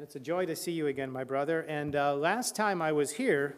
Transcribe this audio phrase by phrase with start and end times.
[0.00, 1.60] And it's a joy to see you again, my brother.
[1.68, 3.54] And uh, last time I was here,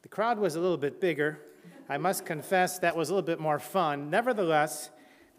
[0.00, 1.38] the crowd was a little bit bigger.
[1.86, 4.08] I must confess that was a little bit more fun.
[4.08, 4.88] Nevertheless,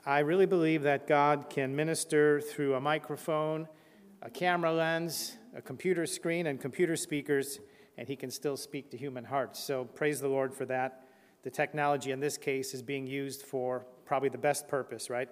[0.06, 3.68] I really believe that God can minister through a microphone,
[4.22, 7.60] a camera lens, a computer screen, and computer speakers,
[7.98, 9.60] and He can still speak to human hearts.
[9.60, 11.08] So praise the Lord for that.
[11.42, 15.30] The technology in this case is being used for probably the best purpose, right?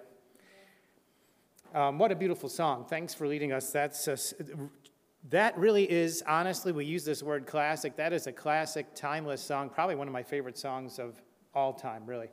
[1.74, 2.84] Um, what a beautiful song.
[2.84, 3.70] Thanks for leading us.
[3.70, 4.18] That's a,
[5.30, 7.96] that really is, honestly, we use this word classic.
[7.96, 11.20] That is a classic, timeless song, probably one of my favorite songs of
[11.54, 12.28] all time, really.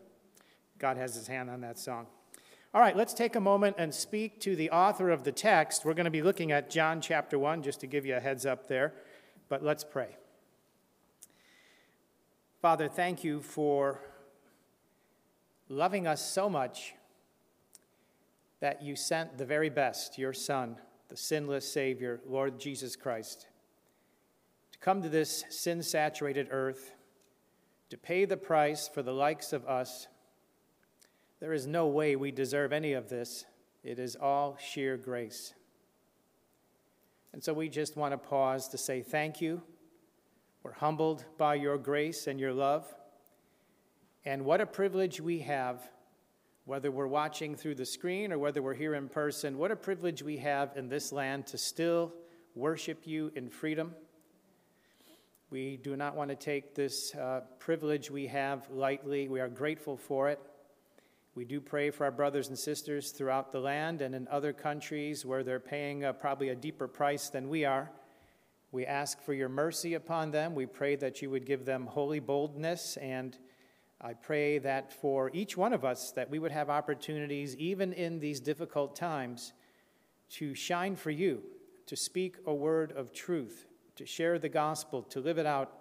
[0.80, 2.08] God has his hand on that song.
[2.74, 5.86] All right, let's take a moment and speak to the author of the text.
[5.86, 8.46] We're going to be looking at John chapter 1, just to give you a heads
[8.46, 8.94] up there.
[9.50, 10.16] But let's pray.
[12.62, 14.02] Father, thank you for
[15.68, 16.94] loving us so much
[18.60, 20.78] that you sent the very best, your Son
[21.10, 23.48] the sinless Savior, Lord Jesus Christ,
[24.72, 26.94] to come to this sin saturated earth,
[27.90, 30.08] to pay the price for the likes of us.
[31.40, 33.46] There is no way we deserve any of this.
[33.84, 35.54] It is all sheer grace.
[37.34, 39.62] And so we just want to pause to say thank you.
[40.64, 42.94] We're humbled by your grace and your love.
[44.26, 45.90] And what a privilege we have
[46.70, 50.22] whether we're watching through the screen or whether we're here in person, what a privilege
[50.22, 52.14] we have in this land to still
[52.54, 53.92] worship you in freedom.
[55.50, 59.28] We do not want to take this uh, privilege we have lightly.
[59.30, 60.40] We are grateful for it.
[61.34, 65.26] We do pray for our brothers and sisters throughout the land and in other countries
[65.26, 67.90] where they're paying uh, probably a deeper price than we are.
[68.72, 70.54] We ask for your mercy upon them.
[70.54, 73.36] We pray that you would give them holy boldness and
[74.02, 78.20] I pray that for each one of us that we would have opportunities even in
[78.20, 79.54] these difficult times
[80.32, 81.42] to shine for you,
[81.88, 85.80] to speak a word of truth, to share the gospel, to live it out,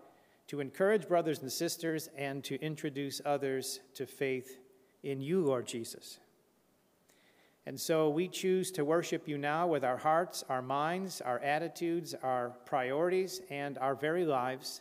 [0.49, 4.59] to encourage brothers and sisters and to introduce others to faith
[5.03, 6.19] in you, Lord Jesus.
[7.67, 12.15] And so we choose to worship you now with our hearts, our minds, our attitudes,
[12.23, 14.81] our priorities, and our very lives.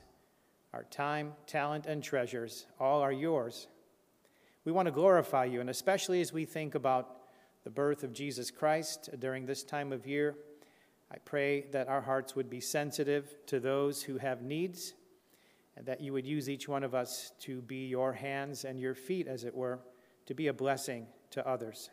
[0.78, 3.68] Our time, talent, and treasures all are yours.
[4.64, 7.16] We want to glorify you, and especially as we think about
[7.64, 10.36] the birth of Jesus Christ during this time of year,
[11.12, 14.94] I pray that our hearts would be sensitive to those who have needs,
[15.76, 18.94] and that you would use each one of us to be your hands and your
[18.94, 19.80] feet, as it were,
[20.28, 21.90] to be a blessing to others.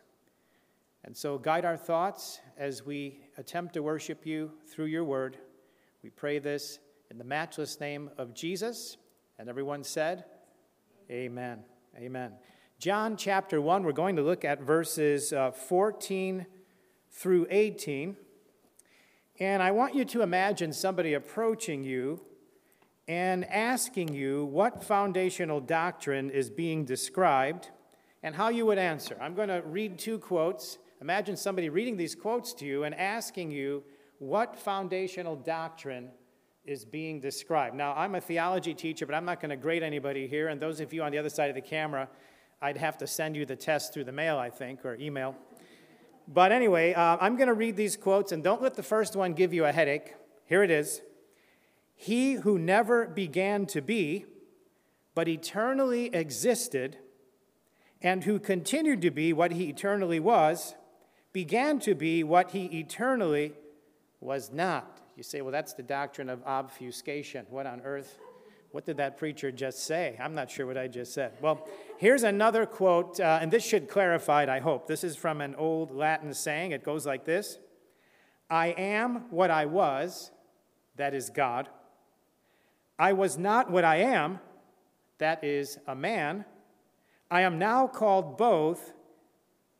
[1.04, 5.38] And so, guide our thoughts as we attempt to worship you through your word.
[6.02, 8.96] We pray this in the matchless name of Jesus.
[9.38, 10.24] And everyone said,
[11.10, 11.64] Amen.
[11.96, 12.32] Amen.
[12.78, 16.46] John chapter 1, we're going to look at verses uh, 14
[17.10, 18.16] through 18.
[19.40, 22.20] And I want you to imagine somebody approaching you
[23.06, 27.70] and asking you what foundational doctrine is being described
[28.22, 29.16] and how you would answer.
[29.20, 30.78] I'm going to read two quotes.
[31.00, 33.82] Imagine somebody reading these quotes to you and asking you
[34.18, 36.10] what foundational doctrine
[36.64, 37.76] is being described.
[37.76, 40.48] Now, I'm a theology teacher, but I'm not going to grade anybody here.
[40.48, 42.08] And those of you on the other side of the camera,
[42.62, 45.36] I'd have to send you the test through the mail, I think, or email.
[46.26, 49.34] But anyway, uh, I'm going to read these quotes, and don't let the first one
[49.34, 50.14] give you a headache.
[50.46, 51.02] Here it is
[51.94, 54.24] He who never began to be,
[55.14, 56.96] but eternally existed,
[58.00, 60.74] and who continued to be what he eternally was,
[61.32, 63.52] began to be what he eternally
[64.20, 64.93] was not.
[65.16, 67.46] You say, well, that's the doctrine of obfuscation.
[67.50, 68.18] What on earth?
[68.72, 70.16] What did that preacher just say?
[70.20, 71.34] I'm not sure what I just said.
[71.40, 74.88] Well, here's another quote, uh, and this should clarify it, I hope.
[74.88, 76.72] This is from an old Latin saying.
[76.72, 77.58] It goes like this
[78.50, 80.32] I am what I was,
[80.96, 81.68] that is God.
[82.98, 84.40] I was not what I am,
[85.18, 86.44] that is a man.
[87.30, 88.92] I am now called both,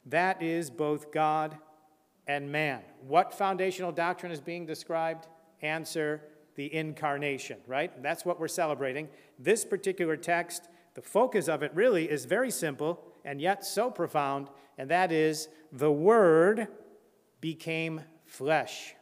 [0.06, 1.58] that is both God
[2.26, 2.80] and man.
[3.06, 5.26] What foundational doctrine is being described?
[5.62, 6.22] Answer
[6.54, 8.02] the incarnation, right?
[8.02, 9.08] That's what we're celebrating.
[9.38, 14.48] This particular text, the focus of it really is very simple and yet so profound,
[14.78, 16.68] and that is the Word
[17.40, 18.94] became flesh.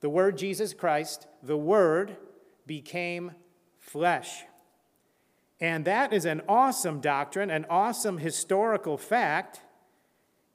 [0.00, 2.16] The Word Jesus Christ, the Word
[2.66, 3.32] became
[3.78, 4.44] flesh.
[5.60, 9.60] And that is an awesome doctrine, an awesome historical fact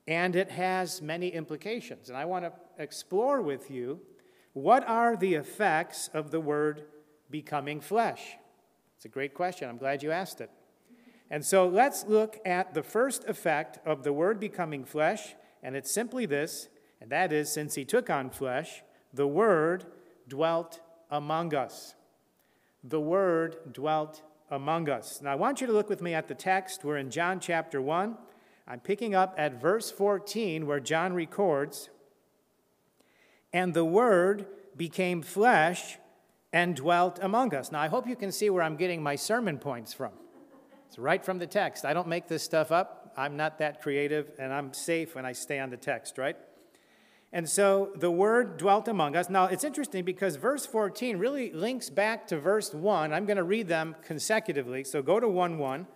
[0.07, 2.09] and it has many implications.
[2.09, 3.99] And I want to explore with you
[4.53, 6.83] what are the effects of the word
[7.29, 8.37] becoming flesh?
[8.97, 9.69] It's a great question.
[9.69, 10.49] I'm glad you asked it.
[11.29, 15.89] And so let's look at the first effect of the word becoming flesh, and it's
[15.89, 16.67] simply this,
[16.99, 18.83] and that is since he took on flesh,
[19.13, 19.85] the word
[20.27, 21.95] dwelt among us.
[22.83, 25.21] The Word dwelt among us.
[25.21, 26.83] Now, I want you to look with me at the text.
[26.83, 28.17] We're in John chapter 1.
[28.67, 31.89] I'm picking up at verse 14, where John records,
[33.51, 34.45] And the Word
[34.77, 35.97] became flesh
[36.53, 37.71] and dwelt among us.
[37.71, 40.11] Now, I hope you can see where I'm getting my sermon points from.
[40.87, 41.85] It's right from the text.
[41.85, 43.13] I don't make this stuff up.
[43.17, 46.37] I'm not that creative, and I'm safe when I stay on the text, right?
[47.33, 49.29] And so the word dwelt among us.
[49.29, 53.13] Now, it's interesting because verse 14 really links back to verse 1.
[53.13, 54.83] I'm going to read them consecutively.
[54.83, 55.87] So go to 1 1.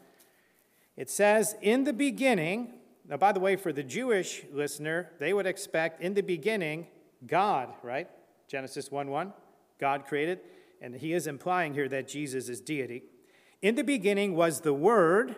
[0.97, 2.73] It says, In the beginning,
[3.07, 6.87] now, by the way, for the Jewish listener, they would expect in the beginning,
[7.27, 8.09] God, right?
[8.47, 9.33] Genesis 1 1,
[9.79, 10.39] God created.
[10.81, 13.03] And he is implying here that Jesus is deity.
[13.61, 15.35] In the beginning was the Word,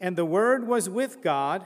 [0.00, 1.64] and the Word was with God,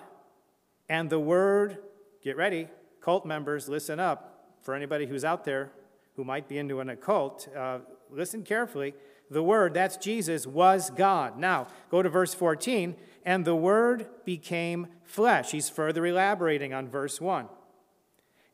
[0.88, 1.78] and the Word,
[2.22, 2.68] get ready,
[3.00, 4.30] cult members, listen up.
[4.62, 5.72] For anybody who's out there
[6.16, 7.80] who might be into an occult, uh,
[8.10, 8.94] listen carefully.
[9.34, 11.36] The Word, that's Jesus, was God.
[11.36, 12.94] Now, go to verse 14.
[13.24, 15.50] And the Word became flesh.
[15.50, 17.48] He's further elaborating on verse 1.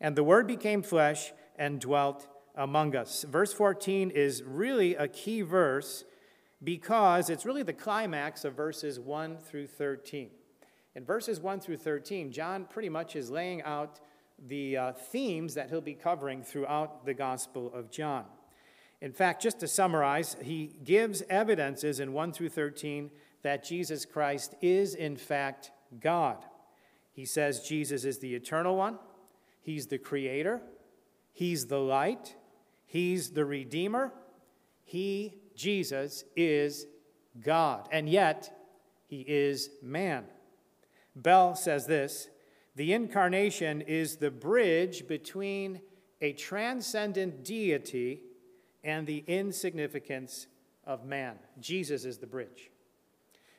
[0.00, 3.26] And the Word became flesh and dwelt among us.
[3.28, 6.04] Verse 14 is really a key verse
[6.64, 10.30] because it's really the climax of verses 1 through 13.
[10.94, 14.00] In verses 1 through 13, John pretty much is laying out
[14.48, 18.24] the uh, themes that he'll be covering throughout the Gospel of John.
[19.00, 23.10] In fact, just to summarize, he gives evidences in 1 through 13
[23.42, 25.70] that Jesus Christ is, in fact,
[26.00, 26.44] God.
[27.12, 28.98] He says Jesus is the eternal one,
[29.62, 30.60] He's the creator,
[31.32, 32.36] He's the light,
[32.86, 34.12] He's the redeemer.
[34.84, 36.86] He, Jesus, is
[37.40, 37.88] God.
[37.92, 38.52] And yet,
[39.06, 40.24] He is man.
[41.14, 42.28] Bell says this
[42.76, 45.80] the incarnation is the bridge between
[46.20, 48.22] a transcendent deity
[48.82, 50.46] and the insignificance
[50.84, 51.36] of man.
[51.60, 52.70] Jesus is the bridge.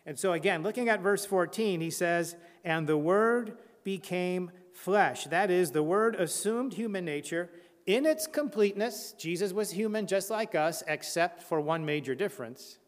[0.06, 5.26] And so, again, looking at verse 14, he says, And the Word became flesh.
[5.26, 7.50] That is, the Word assumed human nature
[7.86, 9.14] in its completeness.
[9.18, 12.80] Jesus was human just like us, except for one major difference,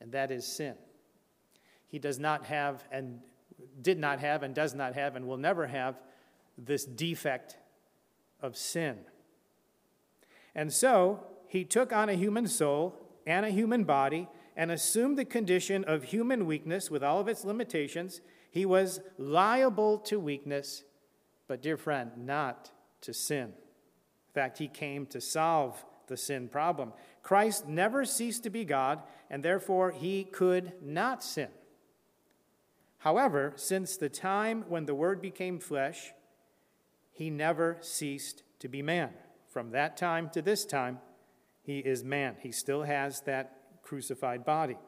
[0.00, 0.74] and that is sin.
[1.86, 3.20] He does not have and
[3.80, 6.00] did not have and does not have and will never have
[6.56, 7.58] this defect
[8.40, 8.98] of sin.
[10.54, 14.26] And so he took on a human soul and a human body
[14.56, 18.22] and assumed the condition of human weakness with all of its limitations.
[18.50, 20.82] He was liable to weakness,
[21.48, 22.70] but, dear friend, not
[23.02, 23.48] to sin.
[23.48, 26.94] In fact, he came to solve the sin problem.
[27.22, 31.48] Christ never ceased to be God, and therefore he could not sin.
[33.00, 36.14] However, since the time when the Word became flesh,
[37.10, 39.10] he never ceased to be man.
[39.50, 41.00] From that time to this time,
[41.62, 42.36] he is man.
[42.40, 44.78] He still has that crucified body.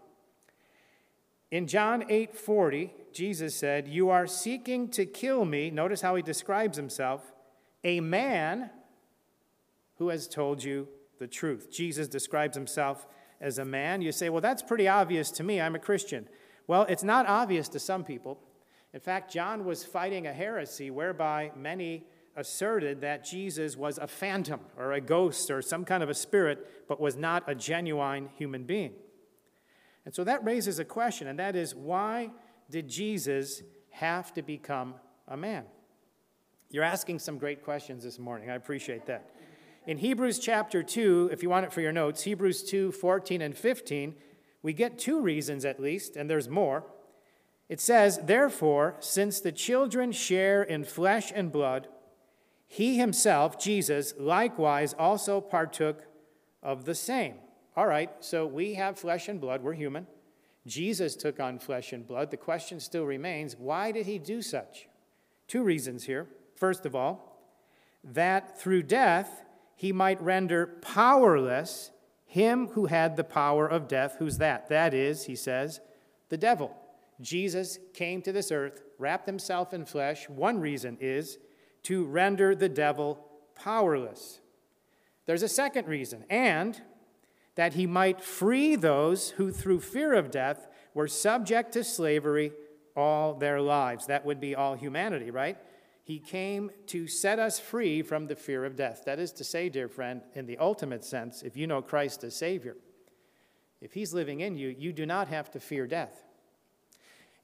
[1.50, 6.76] In John 8:40, Jesus said, "You are seeking to kill me." Notice how he describes
[6.76, 7.32] himself,
[7.84, 8.70] "A man
[9.96, 10.88] who has told you
[11.18, 13.06] the truth." Jesus describes himself
[13.40, 14.02] as a man.
[14.02, 15.60] You say, "Well, that's pretty obvious to me.
[15.60, 16.28] I'm a Christian."
[16.66, 18.40] Well, it's not obvious to some people.
[18.92, 24.60] In fact, John was fighting a heresy whereby many asserted that Jesus was a phantom
[24.76, 28.64] or a ghost or some kind of a spirit, but was not a genuine human
[28.64, 28.92] being.
[30.04, 32.30] And so that raises a question, and that is why
[32.70, 34.94] did Jesus have to become
[35.28, 35.64] a man?
[36.70, 38.50] You're asking some great questions this morning.
[38.50, 39.30] I appreciate that.
[39.86, 43.56] In Hebrews chapter 2, if you want it for your notes, Hebrews 2 14 and
[43.56, 44.14] 15,
[44.62, 46.84] we get two reasons at least, and there's more.
[47.68, 51.88] It says, Therefore, since the children share in flesh and blood,
[52.66, 56.04] he himself, Jesus, likewise also partook
[56.62, 57.34] of the same.
[57.76, 60.06] All right, so we have flesh and blood, we're human.
[60.66, 62.30] Jesus took on flesh and blood.
[62.30, 64.88] The question still remains why did he do such?
[65.46, 66.26] Two reasons here.
[66.56, 67.38] First of all,
[68.02, 69.44] that through death
[69.76, 71.90] he might render powerless
[72.34, 74.68] him who had the power of death, who's that?
[74.68, 75.80] That is, he says,
[76.30, 76.76] the devil.
[77.20, 80.28] Jesus came to this earth, wrapped himself in flesh.
[80.28, 81.38] One reason is
[81.84, 83.24] to render the devil
[83.54, 84.40] powerless.
[85.26, 86.80] There's a second reason, and
[87.54, 92.52] that he might free those who, through fear of death, were subject to slavery
[92.96, 94.06] all their lives.
[94.06, 95.56] That would be all humanity, right?
[96.02, 99.04] He came to set us free from the fear of death.
[99.06, 102.36] That is to say, dear friend, in the ultimate sense, if you know Christ as
[102.36, 102.76] Savior,
[103.80, 106.23] if He's living in you, you do not have to fear death.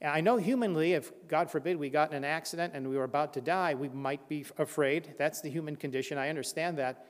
[0.03, 3.35] I know humanly, if God forbid we got in an accident and we were about
[3.35, 5.15] to die, we might be afraid.
[5.19, 6.17] That's the human condition.
[6.17, 7.07] I understand that.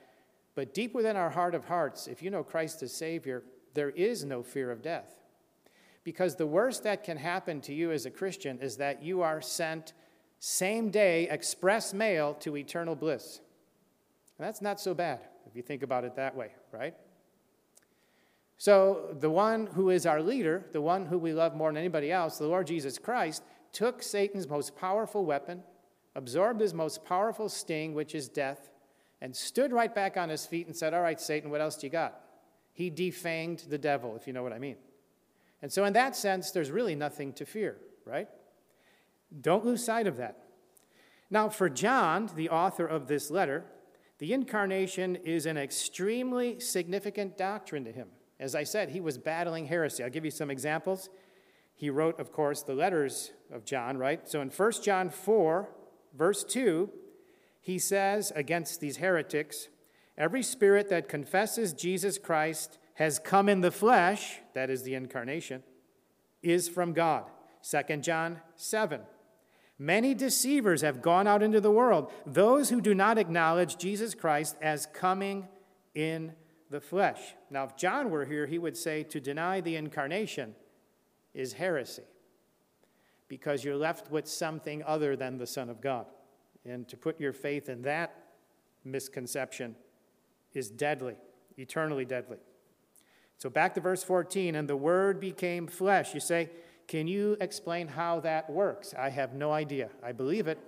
[0.55, 3.43] But deep within our heart of hearts, if you know Christ as Savior,
[3.73, 5.15] there is no fear of death.
[6.03, 9.41] Because the worst that can happen to you as a Christian is that you are
[9.41, 9.93] sent
[10.39, 13.39] same day express mail to eternal bliss.
[14.37, 16.95] And that's not so bad if you think about it that way, right?
[18.61, 22.11] So, the one who is our leader, the one who we love more than anybody
[22.11, 23.41] else, the Lord Jesus Christ,
[23.71, 25.63] took Satan's most powerful weapon,
[26.13, 28.69] absorbed his most powerful sting, which is death,
[29.19, 31.87] and stood right back on his feet and said, All right, Satan, what else do
[31.87, 32.21] you got?
[32.71, 34.75] He defanged the devil, if you know what I mean.
[35.63, 38.29] And so, in that sense, there's really nothing to fear, right?
[39.41, 40.37] Don't lose sight of that.
[41.31, 43.65] Now, for John, the author of this letter,
[44.19, 48.09] the incarnation is an extremely significant doctrine to him.
[48.41, 50.03] As I said, he was battling heresy.
[50.03, 51.09] I'll give you some examples.
[51.75, 54.27] He wrote, of course, the letters of John, right?
[54.27, 55.69] So in 1 John 4,
[56.17, 56.89] verse 2,
[57.61, 59.67] he says against these heretics,
[60.17, 65.63] Every spirit that confesses Jesus Christ has come in the flesh, that is the incarnation,
[66.41, 67.25] is from God.
[67.69, 69.01] 2 John 7.
[69.77, 74.55] Many deceivers have gone out into the world, those who do not acknowledge Jesus Christ
[74.61, 75.47] as coming
[75.93, 76.33] in
[76.71, 77.35] the flesh.
[77.49, 80.55] Now, if John were here, he would say to deny the incarnation
[81.33, 82.03] is heresy
[83.27, 86.05] because you're left with something other than the Son of God.
[86.65, 88.15] And to put your faith in that
[88.85, 89.75] misconception
[90.53, 91.15] is deadly,
[91.57, 92.37] eternally deadly.
[93.37, 96.13] So back to verse 14, and the Word became flesh.
[96.13, 96.49] You say,
[96.87, 98.93] can you explain how that works?
[98.97, 99.89] I have no idea.
[100.03, 100.59] I believe it.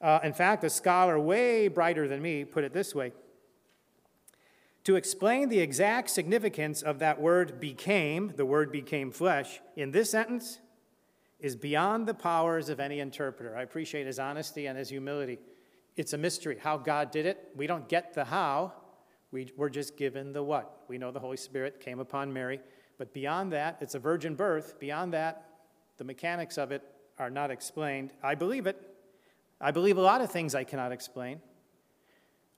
[0.00, 3.12] Uh, in fact, a scholar way brighter than me put it this way
[4.86, 10.12] To explain the exact significance of that word became, the word became flesh, in this
[10.12, 10.60] sentence
[11.40, 13.56] is beyond the powers of any interpreter.
[13.56, 15.40] I appreciate his honesty and his humility.
[15.96, 17.48] It's a mystery how God did it.
[17.56, 18.74] We don't get the how,
[19.32, 20.84] we, we're just given the what.
[20.86, 22.60] We know the Holy Spirit came upon Mary,
[22.96, 24.78] but beyond that, it's a virgin birth.
[24.78, 25.48] Beyond that,
[25.96, 26.84] the mechanics of it
[27.18, 28.12] are not explained.
[28.22, 28.80] I believe it.
[29.60, 31.40] I believe a lot of things I cannot explain.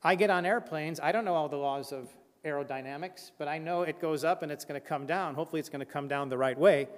[0.02, 2.10] I get on airplanes, I don't know all the laws of
[2.44, 5.34] aerodynamics, but I know it goes up and it's going to come down.
[5.34, 6.88] Hopefully, it's going to come down the right way.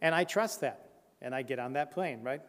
[0.00, 0.88] And I trust that.
[1.22, 2.42] And I get on that plane, right?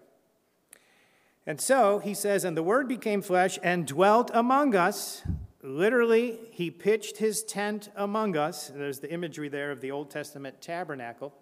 [1.48, 5.24] And so he says, And the Word became flesh and dwelt among us.
[5.62, 8.72] Literally, he pitched his tent among us.
[8.74, 11.34] There's the imagery there of the Old Testament tabernacle.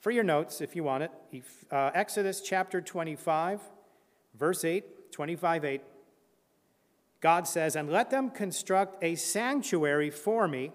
[0.00, 1.10] For your notes, if you want it,
[1.70, 3.60] uh, Exodus chapter 25,
[4.38, 5.80] verse 8, 25 8.
[7.20, 10.72] God says, And let them construct a sanctuary for me.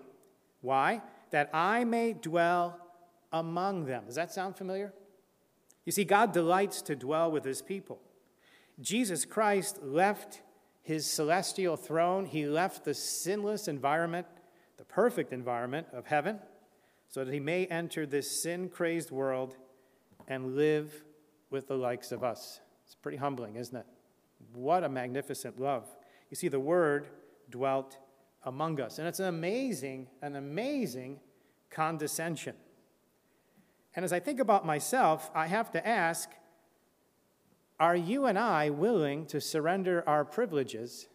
[0.62, 1.02] Why?
[1.32, 2.80] That I may dwell
[3.32, 4.06] among them.
[4.06, 4.94] Does that sound familiar?
[5.86, 8.00] You see, God delights to dwell with his people.
[8.80, 10.42] Jesus Christ left
[10.82, 14.28] his celestial throne, he left the sinless environment,
[14.78, 16.40] the perfect environment of heaven,
[17.08, 19.56] so that he may enter this sin crazed world
[20.28, 21.04] and live
[21.50, 22.60] with the likes of us.
[22.86, 23.86] It's pretty humbling, isn't it?
[24.54, 25.88] What a magnificent love.
[26.34, 27.10] You see, the Word
[27.52, 28.00] dwelt
[28.42, 28.98] among us.
[28.98, 31.20] And it's an amazing, an amazing
[31.70, 32.56] condescension.
[33.96, 36.32] And as I think about myself, I have to ask
[37.80, 41.08] are you and I willing to surrender our privileges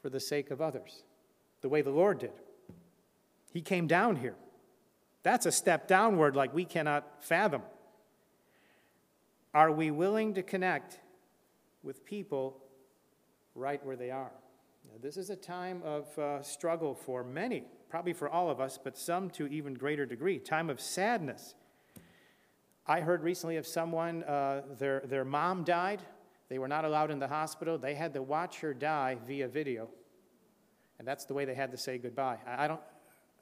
[0.00, 1.02] for the sake of others,
[1.60, 2.32] the way the Lord did?
[3.52, 4.36] He came down here.
[5.22, 7.60] That's a step downward like we cannot fathom.
[9.52, 10.98] Are we willing to connect
[11.82, 12.62] with people
[13.56, 14.32] right where they are?
[14.84, 18.78] Now, this is a time of uh, struggle for many, probably for all of us,
[18.82, 20.38] but some to even greater degree.
[20.38, 21.54] Time of sadness
[22.88, 26.00] I heard recently of someone, uh, their, their mom died.
[26.48, 27.78] They were not allowed in the hospital.
[27.78, 29.88] They had to watch her die via video.
[31.00, 32.38] And that's the way they had to say goodbye.
[32.46, 32.80] I, I don't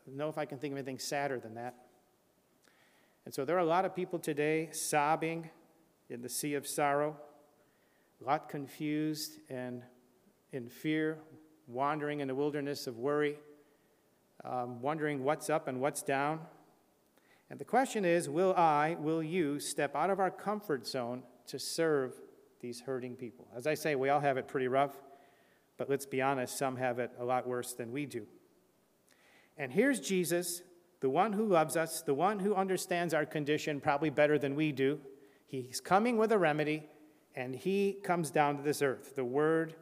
[0.06, 1.74] know if I can think of anything sadder than that.
[3.26, 5.50] And so there are a lot of people today sobbing
[6.08, 7.14] in the sea of sorrow,
[8.22, 9.82] a lot confused and
[10.54, 11.18] in fear,
[11.66, 13.36] wandering in the wilderness of worry,
[14.44, 16.40] um, wondering what's up and what's down.
[17.50, 21.58] And the question is will I, will you step out of our comfort zone to
[21.58, 22.14] serve
[22.60, 23.48] these hurting people?
[23.54, 24.96] As I say, we all have it pretty rough,
[25.76, 28.26] but let's be honest, some have it a lot worse than we do.
[29.58, 30.62] And here's Jesus,
[31.00, 34.72] the one who loves us, the one who understands our condition probably better than we
[34.72, 35.00] do.
[35.46, 36.84] He's coming with a remedy,
[37.34, 39.14] and he comes down to this earth.
[39.14, 39.74] The Word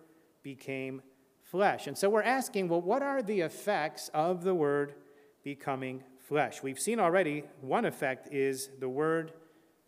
[0.43, 1.03] became
[1.43, 1.87] flesh.
[1.87, 4.95] And so we're asking, well, what are the effects of the Word
[5.43, 6.63] becoming flesh.
[6.63, 9.33] We've seen already one effect is the Word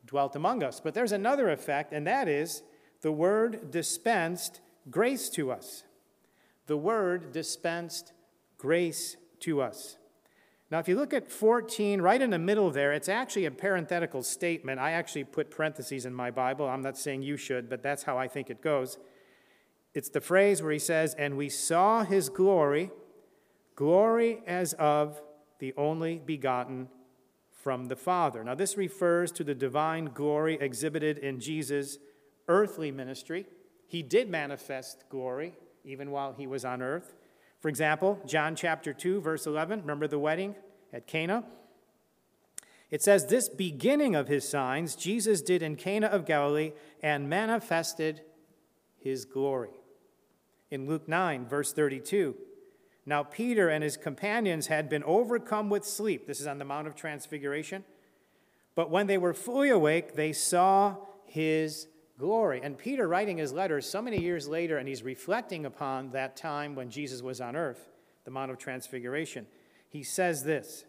[0.07, 2.63] dwelt among us, but there's another effect, and that is
[3.01, 5.85] the Word dispensed grace to us.
[6.67, 8.13] the Word dispensed
[8.57, 9.99] grace to us.
[10.71, 14.23] Now, if you look at 14, right in the middle there, it's actually a parenthetical
[14.23, 14.81] statement.
[14.81, 16.67] I actually put parentheses in my Bible.
[16.67, 18.97] I'm not saying you should, but that's how I think it goes.
[19.95, 22.91] It's the phrase where he says, And we saw his glory,
[23.77, 25.23] glory as of
[25.61, 26.89] the only begotten
[27.63, 28.43] from the Father.
[28.45, 31.99] Now, this refers to the divine glory exhibited in Jesus'
[32.49, 33.47] earthly ministry.
[33.87, 37.15] He did manifest glory even while he was on earth.
[37.61, 40.57] For example, John chapter 2, verse 11, remember the wedding
[40.93, 41.45] at Cana?
[42.91, 46.73] It says, This beginning of his signs Jesus did in Cana of Galilee
[47.03, 48.21] and manifested
[48.99, 49.71] his glory.
[50.75, 52.35] In Luke 9, verse 32,
[53.07, 56.27] now Peter and his companions had been overcome with sleep.
[56.27, 57.85] This is on the Mount of Transfiguration.
[58.75, 61.87] But when they were fully awake, they saw his
[62.19, 62.61] glory.
[62.61, 66.75] And Peter, writing his letters so many years later, and he's reflecting upon that time
[66.75, 67.93] when Jesus was on earth,
[68.25, 69.47] the Mount of Transfiguration,
[69.89, 70.87] he says this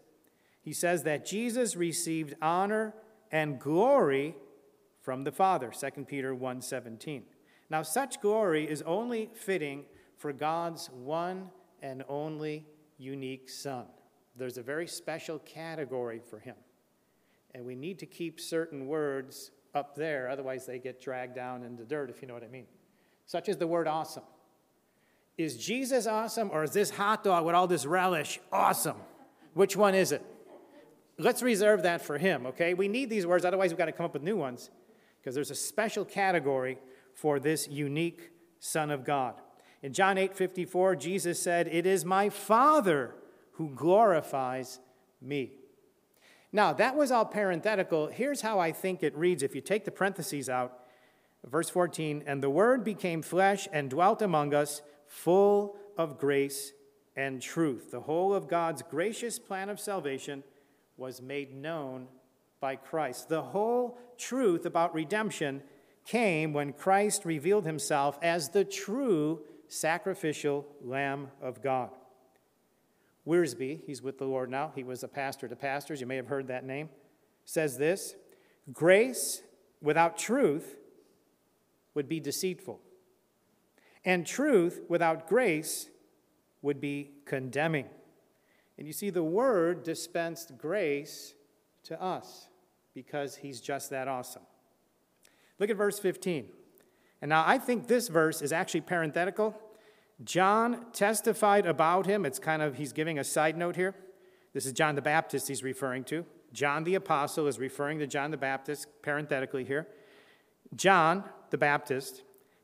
[0.62, 2.92] He says that Jesus received honor
[3.30, 4.34] and glory
[5.00, 7.22] from the Father, 2 Peter 1:17.
[7.70, 9.84] Now such glory is only fitting
[10.16, 11.50] for God's one
[11.82, 12.66] and only
[12.98, 13.86] unique Son.
[14.36, 16.56] There's a very special category for him.
[17.54, 21.76] And we need to keep certain words up there, otherwise, they get dragged down in
[21.76, 22.66] the dirt, if you know what I mean.
[23.26, 24.22] Such as the word awesome.
[25.36, 28.96] Is Jesus awesome, or is this hot dog with all this relish awesome?
[29.52, 30.24] Which one is it?
[31.18, 32.72] Let's reserve that for him, okay?
[32.74, 34.70] We need these words, otherwise, we've got to come up with new ones,
[35.20, 36.78] because there's a special category
[37.16, 38.30] for this unique
[38.60, 39.34] Son of God.
[39.82, 43.14] In John 8 54, Jesus said, It is my Father
[43.52, 44.80] who glorifies
[45.20, 45.52] me.
[46.52, 48.08] Now, that was all parenthetical.
[48.08, 50.78] Here's how I think it reads if you take the parentheses out.
[51.44, 56.72] Verse 14, and the Word became flesh and dwelt among us, full of grace
[57.16, 57.90] and truth.
[57.92, 60.44] The whole of God's gracious plan of salvation
[60.96, 62.08] was made known
[62.60, 63.28] by Christ.
[63.28, 65.62] The whole truth about redemption
[66.06, 71.90] came when Christ revealed himself as the true sacrificial Lamb of God.
[73.26, 76.28] Wiersbe, he's with the Lord now, he was a pastor to pastors, you may have
[76.28, 76.88] heard that name,
[77.44, 78.14] says this
[78.72, 79.42] Grace
[79.82, 80.76] without truth
[81.94, 82.80] would be deceitful,
[84.04, 85.88] and truth without grace
[86.62, 87.86] would be condemning.
[88.78, 91.34] And you see, the Word dispensed grace
[91.84, 92.48] to us
[92.94, 94.42] because He's just that awesome.
[95.58, 96.46] Look at verse 15.
[97.22, 99.58] And now I think this verse is actually parenthetical
[100.24, 102.24] John testified about him.
[102.24, 103.94] It's kind of, he's giving a side note here.
[104.54, 106.24] This is John the Baptist he's referring to.
[106.52, 109.86] John the Apostle is referring to John the Baptist, parenthetically here.
[110.74, 112.22] John the Baptist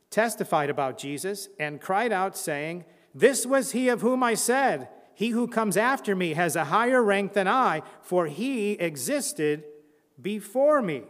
[0.09, 5.31] testified about Jesus and cried out, saying, This was he of whom I said, He
[5.31, 9.65] who comes after me has a higher rank than I, for he existed
[10.21, 11.03] before me.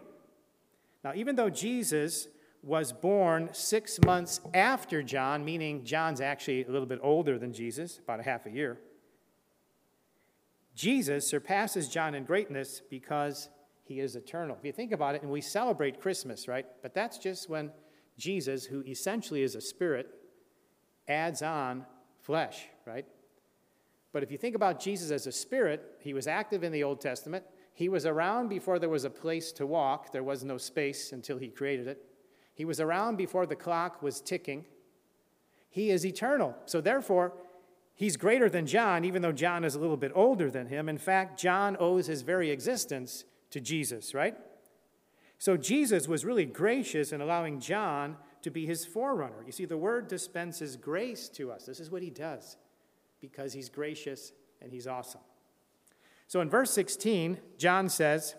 [1.05, 2.29] Now, even though Jesus
[2.63, 7.99] was born six months after John, meaning John's actually a little bit older than Jesus,
[7.99, 8.79] about a half a year.
[10.75, 13.49] Jesus surpasses John in greatness because
[13.85, 14.57] he is eternal.
[14.59, 16.67] If you think about it, and we celebrate Christmas, right?
[16.83, 17.73] But that's just when
[18.17, 20.09] Jesus, who essentially is a spirit,
[21.09, 21.85] adds on
[22.21, 23.05] flesh, right?
[24.13, 27.01] But if you think about Jesus as a spirit, he was active in the Old
[27.01, 27.45] Testament.
[27.75, 31.39] He was around before there was a place to walk, there was no space until
[31.39, 32.05] he created it.
[32.55, 34.67] He was around before the clock was ticking.
[35.71, 36.55] He is eternal.
[36.67, 37.33] So, therefore,
[37.95, 40.89] he's greater than John, even though John is a little bit older than him.
[40.89, 44.37] In fact, John owes his very existence to Jesus, right?
[45.39, 49.43] So, Jesus was really gracious in allowing John to be his forerunner.
[49.47, 51.65] You see, the word dispenses grace to us.
[51.65, 52.59] This is what he does
[53.21, 55.21] because he's gracious and he's awesome.
[56.27, 58.35] So, in verse 16, John says,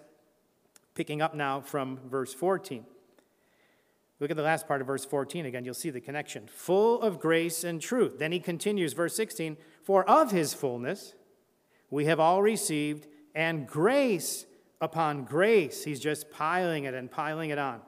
[0.96, 2.86] picking up now from verse 14,
[4.24, 6.48] Look at the last part of verse 14 again, you'll see the connection.
[6.48, 8.20] Full of grace and truth.
[8.20, 11.14] Then he continues, verse 16 For of his fullness
[11.90, 14.46] we have all received, and grace
[14.80, 15.84] upon grace.
[15.84, 17.82] He's just piling it and piling it on.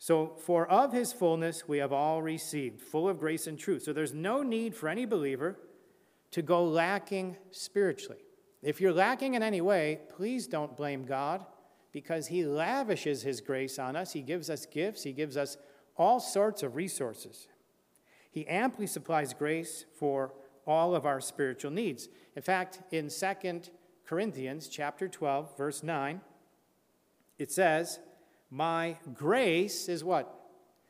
[0.00, 3.84] So, for of his fullness we have all received, full of grace and truth.
[3.84, 5.56] So, there's no need for any believer
[6.32, 8.18] to go lacking spiritually.
[8.62, 11.44] If you're lacking in any way, please don't blame God
[11.92, 14.12] because He lavishes His grace on us.
[14.12, 15.56] He gives us gifts, He gives us
[15.96, 17.48] all sorts of resources.
[18.30, 20.32] He amply supplies grace for
[20.66, 22.08] all of our spiritual needs.
[22.36, 23.62] In fact, in 2
[24.06, 26.20] Corinthians chapter 12, verse 9,
[27.38, 28.00] it says,
[28.50, 30.34] My grace is what?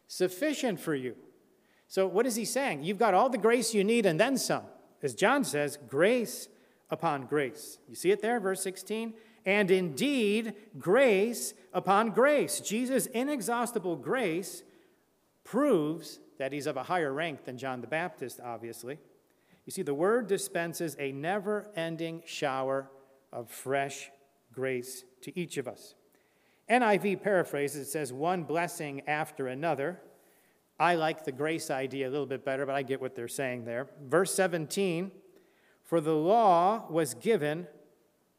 [0.09, 1.15] Sufficient for you,
[1.87, 2.83] So, what is he saying?
[2.83, 4.65] You've got all the grace you need and then some.
[5.03, 6.49] As John says, grace
[6.91, 7.79] upon grace.
[7.89, 9.15] You see it there, verse 16?
[9.45, 12.61] And indeed, grace upon grace.
[12.61, 14.63] Jesus' inexhaustible grace
[15.45, 18.99] proves that he's of a higher rank than John the Baptist, obviously.
[19.65, 22.91] You see, the word dispenses a never ending shower
[23.33, 24.11] of fresh
[24.53, 25.95] grace to each of us.
[26.71, 30.01] NIV paraphrases, it says, one blessing after another.
[30.79, 33.65] I like the grace idea a little bit better, but I get what they're saying
[33.65, 33.89] there.
[34.07, 35.11] Verse 17
[35.89, 37.67] For the law was given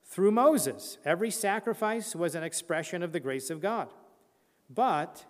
[0.06, 1.00] through Moses.
[1.04, 3.90] Every sacrifice was an expression of the grace of God.
[4.70, 5.26] But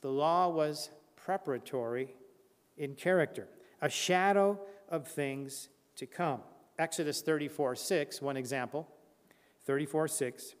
[0.00, 2.16] the law was preparatory
[2.76, 3.46] in character,
[3.80, 6.40] a shadow of things to come.
[6.80, 8.88] Exodus 34 6, one example.
[9.64, 10.56] 34 6.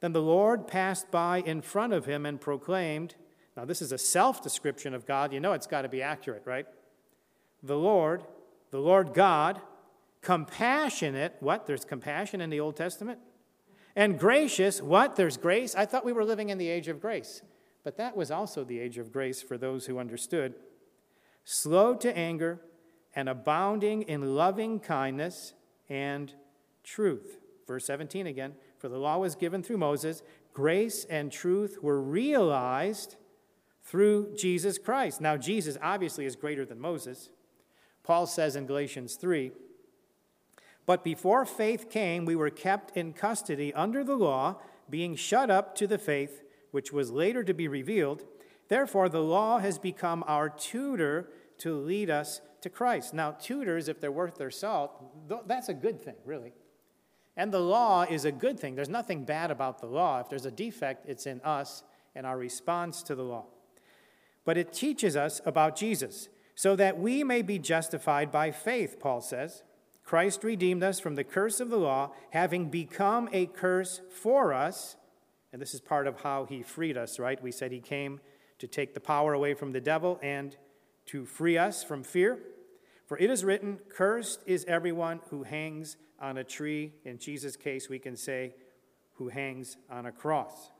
[0.00, 3.14] Then the Lord passed by in front of him and proclaimed,
[3.56, 5.32] now, this is a self description of God.
[5.32, 6.66] You know it's got to be accurate, right?
[7.62, 8.24] The Lord,
[8.72, 9.60] the Lord God,
[10.22, 11.36] compassionate.
[11.40, 11.66] What?
[11.66, 13.18] There's compassion in the Old Testament.
[13.96, 14.80] And gracious.
[14.80, 15.16] What?
[15.16, 15.74] There's grace.
[15.74, 17.42] I thought we were living in the age of grace.
[17.84, 20.54] But that was also the age of grace for those who understood.
[21.44, 22.60] Slow to anger
[23.14, 25.54] and abounding in loving kindness
[25.88, 26.32] and
[26.84, 27.38] truth.
[27.66, 28.54] Verse 17 again.
[28.78, 33.16] For the law was given through Moses, grace and truth were realized
[33.82, 35.20] through Jesus Christ.
[35.20, 37.30] Now, Jesus obviously is greater than Moses.
[38.02, 39.50] Paul says in Galatians 3
[40.88, 44.56] But before faith came, we were kept in custody under the law,
[44.88, 48.24] being shut up to the faith which was later to be revealed.
[48.68, 53.12] Therefore, the law has become our tutor to lead us to Christ.
[53.12, 56.54] Now, tutors, if they're worth their salt, that's a good thing, really.
[57.36, 58.74] And the law is a good thing.
[58.74, 60.20] There's nothing bad about the law.
[60.20, 61.82] If there's a defect, it's in us
[62.14, 63.44] and our response to the law
[64.48, 69.20] but it teaches us about Jesus, so that we may be justified by faith, Paul
[69.20, 69.62] says.
[70.08, 74.96] Christ redeemed us from the curse of the law, having become a curse for us.
[75.52, 77.42] And this is part of how he freed us, right?
[77.42, 78.20] We said he came
[78.58, 80.56] to take the power away from the devil and
[81.08, 82.38] to free us from fear.
[83.04, 86.94] For it is written, Cursed is everyone who hangs on a tree.
[87.04, 88.54] In Jesus' case, we can say,
[89.16, 90.70] who hangs on a cross.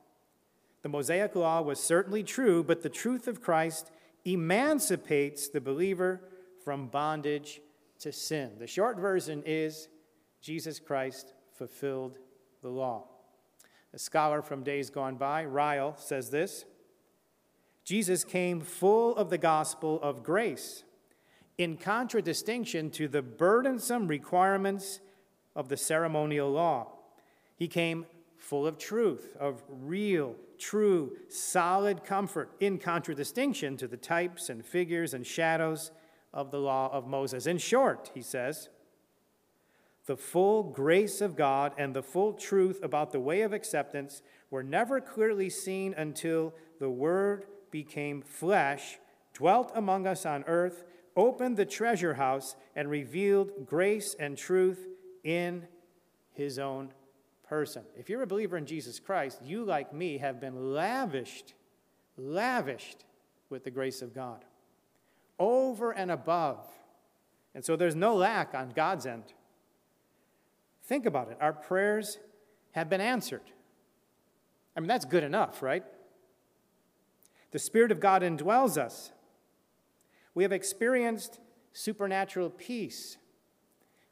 [0.81, 3.91] The Mosaic law was certainly true, but the truth of Christ
[4.25, 6.19] emancipates the believer
[6.63, 7.61] from bondage
[7.99, 8.51] to sin.
[8.59, 9.87] The short version is
[10.41, 12.17] Jesus Christ fulfilled
[12.61, 13.05] the law.
[13.93, 16.65] A scholar from days gone by, Ryle, says this
[17.83, 20.83] Jesus came full of the gospel of grace,
[21.57, 24.99] in contradistinction to the burdensome requirements
[25.55, 26.87] of the ceremonial law.
[27.55, 28.05] He came
[28.37, 35.13] full of truth, of real true, solid comfort in contradistinction to the types and figures
[35.13, 35.91] and shadows
[36.33, 37.45] of the law of Moses.
[37.45, 38.69] In short, he says,
[40.05, 44.63] the full grace of God and the full truth about the way of acceptance were
[44.63, 48.97] never clearly seen until the Word became flesh,
[49.33, 50.83] dwelt among us on earth,
[51.15, 54.87] opened the treasure house, and revealed grace and truth
[55.23, 55.67] in
[56.33, 56.91] His own
[57.47, 57.83] person.
[57.95, 61.53] If you're a believer in Jesus Christ, you, like me, have been lavished,
[62.17, 63.05] lavished
[63.51, 64.43] with the grace of God,
[65.39, 66.67] over and above.
[67.55, 69.33] And so there's no lack on God's end.
[70.83, 71.37] Think about it.
[71.39, 72.19] Our prayers
[72.71, 73.41] have been answered.
[74.75, 75.83] I mean, that's good enough, right?
[77.51, 79.11] The Spirit of God indwells us.
[80.35, 81.39] We have experienced
[81.73, 83.17] supernatural peace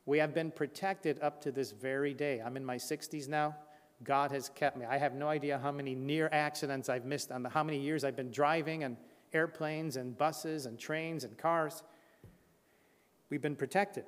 [0.07, 2.41] we have been protected up to this very day.
[2.43, 3.57] I'm in my 60s now.
[4.05, 4.85] God has kept me.
[4.85, 8.05] I have no idea how many near accidents I've missed on the how many years
[8.05, 8.95] I've been driving and
[9.33, 11.83] airplanes and buses and trains and cars.
[13.29, 14.05] We've been protected.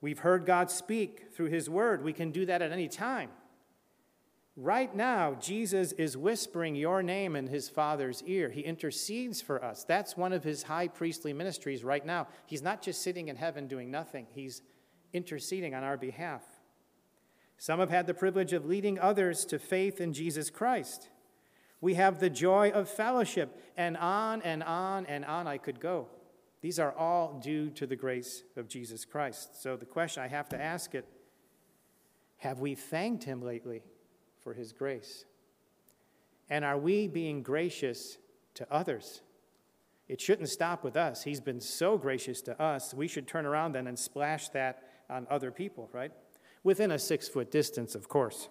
[0.00, 2.04] We've heard God speak through his word.
[2.04, 3.30] We can do that at any time.
[4.56, 8.50] Right now, Jesus is whispering your name in his Father's ear.
[8.50, 9.82] He intercedes for us.
[9.82, 12.28] That's one of his high priestly ministries right now.
[12.46, 14.62] He's not just sitting in heaven doing nothing, he's
[15.12, 16.42] interceding on our behalf.
[17.56, 21.08] Some have had the privilege of leading others to faith in Jesus Christ.
[21.84, 26.08] We have the joy of fellowship, and on and on and on I could go.
[26.62, 29.62] These are all due to the grace of Jesus Christ.
[29.62, 31.04] So the question I have to ask it
[32.38, 33.82] have we thanked him lately
[34.40, 35.26] for his grace?
[36.48, 38.16] And are we being gracious
[38.54, 39.20] to others?
[40.08, 41.22] It shouldn't stop with us.
[41.22, 42.94] He's been so gracious to us.
[42.94, 46.12] We should turn around then and splash that on other people, right?
[46.62, 48.48] Within a six foot distance, of course.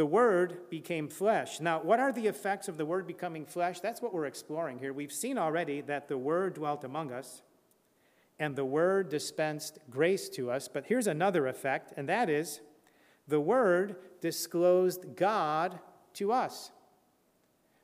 [0.00, 1.60] The Word became flesh.
[1.60, 3.80] Now, what are the effects of the Word becoming flesh?
[3.80, 4.94] That's what we're exploring here.
[4.94, 7.42] We've seen already that the Word dwelt among us
[8.38, 10.68] and the Word dispensed grace to us.
[10.68, 12.62] But here's another effect, and that is
[13.28, 15.78] the Word disclosed God
[16.14, 16.70] to us.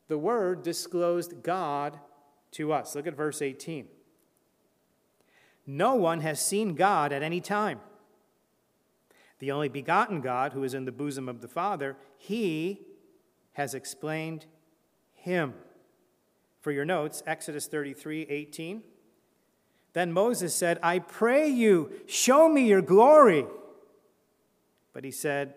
[0.08, 2.00] The Word disclosed God
[2.52, 2.94] to us.
[2.94, 3.88] Look at verse 18.
[5.66, 7.78] No one has seen God at any time.
[9.38, 12.80] The only begotten God, who is in the bosom of the Father, he
[13.52, 14.46] has explained
[15.12, 15.54] him.
[16.60, 18.82] For your notes, Exodus 33 18.
[19.92, 23.46] Then Moses said, I pray you, show me your glory.
[24.92, 25.54] But he said,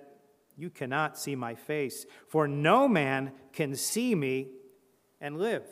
[0.58, 4.50] You cannot see my face, for no man can see me
[5.20, 5.64] and live.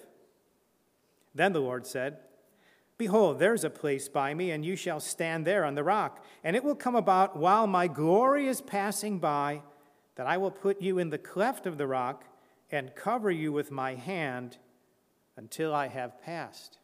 [1.36, 2.18] Then the Lord said,
[2.98, 6.26] Behold, there's a place by me, and you shall stand there on the rock.
[6.44, 9.62] And it will come about while my glory is passing by
[10.16, 12.26] that I will put you in the cleft of the rock
[12.72, 14.58] and cover you with my hand
[15.36, 16.80] until I have passed.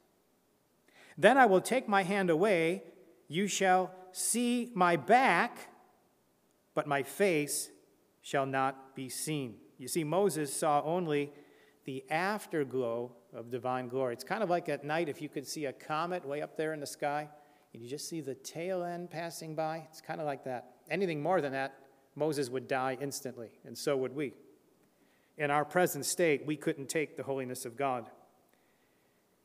[1.17, 2.84] Then I will take my hand away.
[3.28, 5.69] You shall see my back,
[6.76, 7.71] but my face
[8.21, 9.56] shall not be seen.
[9.80, 11.34] You see, Moses saw only
[11.86, 14.13] the afterglow of divine glory.
[14.13, 16.74] It's kind of like at night if you could see a comet way up there
[16.74, 17.28] in the sky
[17.74, 19.88] and you just see the tail end passing by.
[19.89, 20.76] It's kind of like that.
[20.89, 21.76] Anything more than that,
[22.15, 24.34] Moses would die instantly, and so would we.
[25.38, 28.10] In our present state, we couldn't take the holiness of God.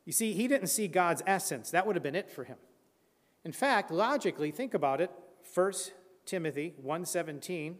[0.04, 1.70] You see, he didn't see God's essence.
[1.70, 2.58] That would have been it for him.
[3.44, 5.10] In fact, logically, think about it.
[5.54, 5.72] 1
[6.26, 7.76] Timothy 1:17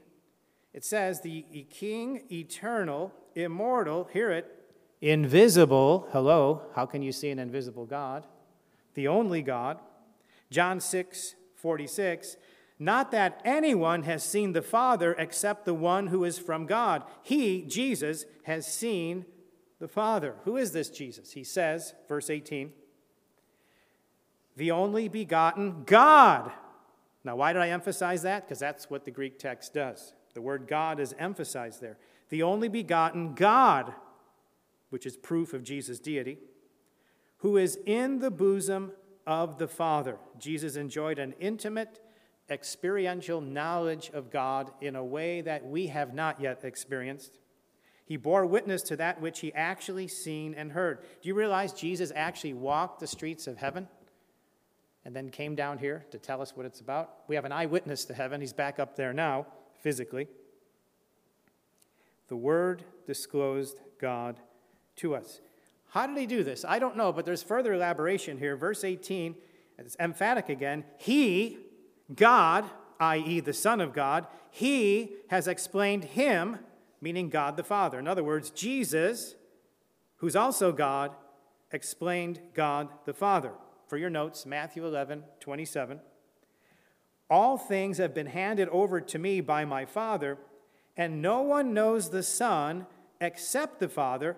[0.72, 4.57] it says the king eternal immortal hear it
[5.00, 6.08] invisible.
[6.12, 8.26] Hello, how can you see an invisible God?
[8.94, 9.78] The only God.
[10.50, 12.36] John 6 46.
[12.78, 17.02] Not that anyone has seen the Father except the one who is from God.
[17.22, 19.26] He, Jesus, has seen
[19.80, 20.36] the Father.
[20.44, 21.32] Who is this Jesus?
[21.32, 22.72] He says, verse 18,
[24.56, 26.52] the only begotten God.
[27.24, 28.46] Now, why did I emphasize that?
[28.46, 30.14] Because that's what the Greek text does.
[30.34, 31.98] The word God is emphasized there.
[32.28, 33.92] The only begotten God
[34.90, 36.38] which is proof of Jesus' deity,
[37.38, 38.92] who is in the bosom
[39.26, 40.16] of the Father.
[40.38, 42.00] Jesus enjoyed an intimate,
[42.50, 47.38] experiential knowledge of God in a way that we have not yet experienced.
[48.06, 51.02] He bore witness to that which he actually seen and heard.
[51.20, 53.86] Do you realize Jesus actually walked the streets of heaven
[55.04, 57.10] and then came down here to tell us what it's about?
[57.28, 58.40] We have an eyewitness to heaven.
[58.40, 59.46] He's back up there now,
[59.82, 60.26] physically.
[62.28, 64.40] The Word disclosed God
[64.98, 65.40] to us.
[65.90, 66.64] How did he do this?
[66.66, 68.56] I don't know, but there's further elaboration here.
[68.56, 69.34] Verse 18,
[69.78, 70.84] it's emphatic again.
[70.98, 71.58] He,
[72.14, 72.64] God,
[73.00, 76.58] i.e., the Son of God, he has explained him,
[77.00, 77.98] meaning God the Father.
[77.98, 79.34] In other words, Jesus,
[80.16, 81.12] who's also God,
[81.72, 83.52] explained God the Father.
[83.88, 86.00] For your notes, Matthew 11, 27.
[87.30, 90.38] All things have been handed over to me by my Father,
[90.96, 92.86] and no one knows the Son
[93.20, 94.36] except the Father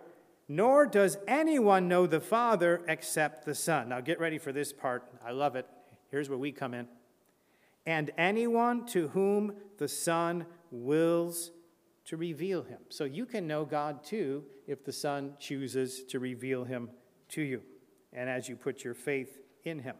[0.52, 3.88] nor does anyone know the Father except the Son.
[3.90, 5.04] Now get ready for this part.
[5.24, 5.64] I love it.
[6.10, 6.88] Here's where we come in.
[7.86, 11.52] And anyone to whom the Son wills
[12.06, 12.80] to reveal him.
[12.88, 16.90] So you can know God too if the Son chooses to reveal him
[17.28, 17.62] to you
[18.12, 19.94] and as you put your faith in him.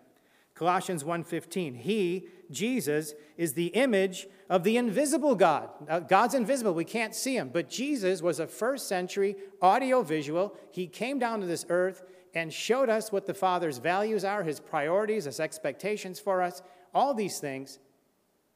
[0.61, 5.71] Colossians 1:15 He Jesus is the image of the invisible God.
[5.89, 10.55] Now, God's invisible, we can't see him, but Jesus was a first century audio visual.
[10.71, 12.03] He came down to this earth
[12.35, 16.61] and showed us what the Father's values are, his priorities, his expectations for us,
[16.93, 17.79] all these things.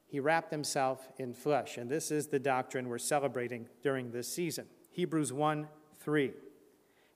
[0.06, 4.66] He wrapped himself in flesh, and this is the doctrine we're celebrating during this season.
[4.90, 5.68] Hebrews 1
[6.00, 6.32] 3.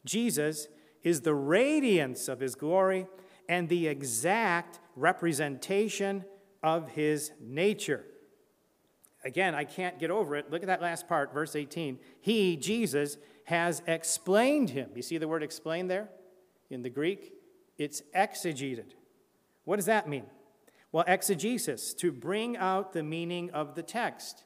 [0.07, 0.69] Jesus
[1.03, 3.07] is the radiance of his glory
[3.49, 6.25] and the exact representation
[6.63, 8.05] of his nature.
[9.25, 10.51] Again, I can't get over it.
[10.51, 11.99] Look at that last part, verse 18.
[12.21, 14.91] He, Jesus, has explained him.
[14.95, 16.09] You see the word explain there
[16.71, 17.33] in the Greek?
[17.79, 18.93] It's exegeted.
[19.65, 20.25] What does that mean?
[20.93, 24.45] Well, exegesis, to bring out the meaning of the text.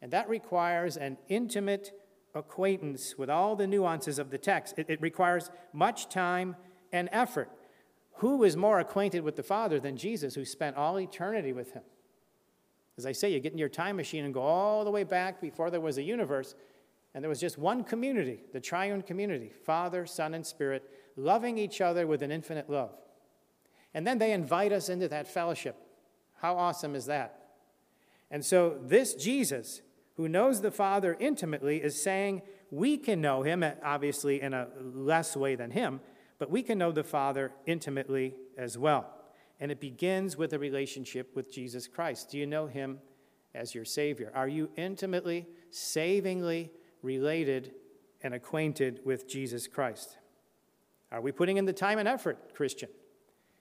[0.00, 1.92] And that requires an intimate
[2.34, 4.78] acquaintance with all the nuances of the text.
[4.78, 6.56] It, it requires much time
[6.92, 7.50] and effort.
[8.18, 11.82] Who is more acquainted with the Father than Jesus, who spent all eternity with him?
[12.96, 15.40] As I say, you get in your time machine and go all the way back
[15.40, 16.56] before there was a universe,
[17.14, 20.82] and there was just one community, the triune community Father, Son, and Spirit,
[21.16, 22.90] loving each other with an infinite love.
[23.94, 25.76] And then they invite us into that fellowship.
[26.40, 27.50] How awesome is that?
[28.32, 29.80] And so, this Jesus,
[30.16, 35.36] who knows the Father intimately is saying we can know him, obviously in a less
[35.36, 36.00] way than him,
[36.38, 39.06] but we can know the Father intimately as well.
[39.60, 42.30] And it begins with a relationship with Jesus Christ.
[42.30, 43.00] Do you know him
[43.54, 44.30] as your Savior?
[44.34, 46.70] Are you intimately, savingly
[47.02, 47.72] related
[48.22, 50.16] and acquainted with Jesus Christ?
[51.10, 52.88] Are we putting in the time and effort, Christian,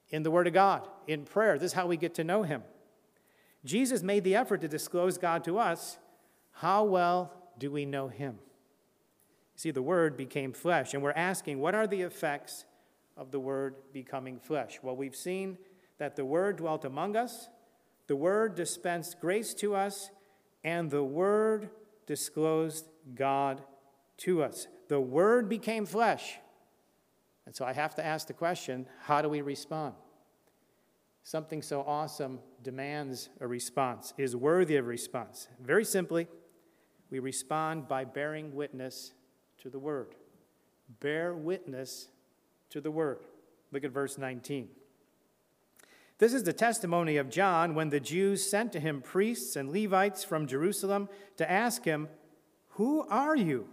[0.09, 1.57] in the Word of God, in prayer?
[1.57, 2.63] This is how we get to know him.
[3.65, 5.97] Jesus made the effort to disclose God to us.
[6.51, 8.37] How well do we know him?
[9.57, 12.65] see, the Word became flesh, and we're asking, what are the effects
[13.17, 14.79] of the Word becoming flesh?
[14.81, 15.57] Well, we've seen
[15.97, 17.49] that the Word dwelt among us,
[18.07, 20.09] the Word dispensed grace to us,
[20.63, 21.69] and the Word
[22.05, 23.61] disclosed God
[24.17, 24.67] to us.
[24.87, 26.37] The Word became flesh.
[27.45, 29.95] And so I have to ask the question how do we respond?
[31.23, 35.47] Something so awesome demands a response, is worthy of response.
[35.61, 36.27] Very simply,
[37.09, 39.13] we respond by bearing witness
[39.59, 40.15] to the word.
[40.99, 42.07] Bear witness
[42.69, 43.19] to the word.
[43.71, 44.69] Look at verse 19.
[46.19, 50.23] This is the testimony of John when the Jews sent to him priests and Levites
[50.23, 52.09] from Jerusalem to ask him,
[52.69, 53.67] Who are you?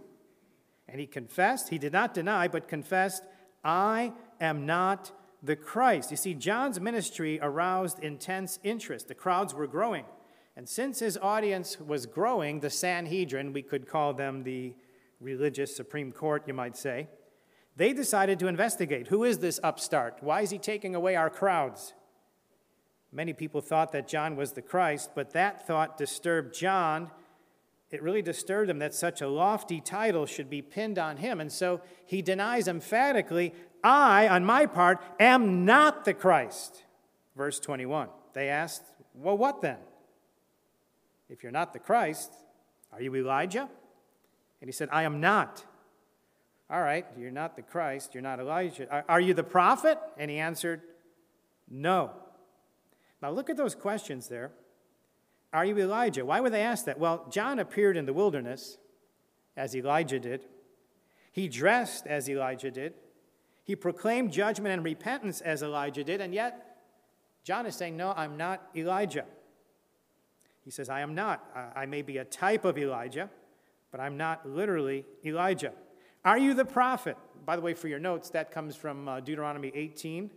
[0.87, 3.23] And he confessed, he did not deny, but confessed,
[3.63, 6.11] I am not the Christ.
[6.11, 9.07] You see, John's ministry aroused intense interest.
[9.07, 10.05] The crowds were growing.
[10.55, 14.75] And since his audience was growing, the Sanhedrin, we could call them the
[15.19, 17.07] religious Supreme Court, you might say,
[17.75, 20.17] they decided to investigate who is this upstart?
[20.21, 21.93] Why is he taking away our crowds?
[23.11, 27.11] Many people thought that John was the Christ, but that thought disturbed John.
[27.91, 31.39] It really disturbed him that such a lofty title should be pinned on him.
[31.39, 36.83] And so he denies emphatically, I, on my part, am not the Christ.
[37.35, 38.09] Verse 21.
[38.33, 38.83] They asked,
[39.13, 39.77] Well, what then?
[41.29, 42.33] If you're not the Christ,
[42.91, 43.69] are you Elijah?
[44.61, 45.63] And he said, I am not.
[46.69, 49.05] All right, you're not the Christ, you're not Elijah.
[49.07, 49.99] Are, you the prophet?
[50.17, 50.81] And he answered,
[51.69, 52.11] No.
[53.21, 54.51] Now look at those questions there.
[55.53, 56.25] Are you Elijah?
[56.25, 56.99] Why would they ask that?
[56.99, 58.77] Well, John appeared in the wilderness
[59.55, 60.45] as Elijah did.
[61.31, 62.93] He dressed as Elijah did.
[63.63, 66.77] He proclaimed judgment and repentance as Elijah did, and yet
[67.43, 69.25] John is saying, No, I'm not Elijah.
[70.63, 71.43] He says, I am not.
[71.75, 73.29] I may be a type of Elijah
[73.95, 75.71] but I'm not literally Elijah.
[76.25, 77.17] Are you the prophet?
[77.45, 80.31] By the way, for your notes, that comes from uh, Deuteronomy 18,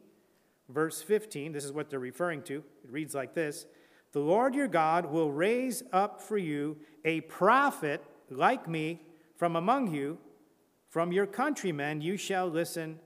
[0.68, 1.53] verse 15.
[1.53, 2.57] This is what they're referring to.
[2.85, 3.64] It reads like this
[4.12, 9.01] The Lord your God will raise up for you a prophet like me
[9.38, 10.18] from among you,
[10.90, 12.98] from your countrymen, you shall listen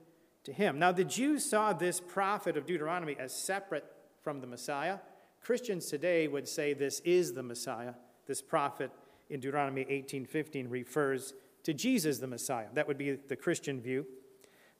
[0.42, 0.80] to him.
[0.80, 3.84] Now, the Jews saw this prophet of Deuteronomy as separate
[4.24, 4.98] from the Messiah.
[5.40, 7.94] Christians today would say this is the Messiah,
[8.26, 8.90] this prophet
[9.30, 12.66] in Deuteronomy 18:15 refers to Jesus the Messiah.
[12.74, 14.06] That would be the Christian view.